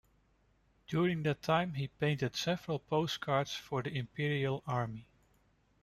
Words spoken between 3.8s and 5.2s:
the imperial army.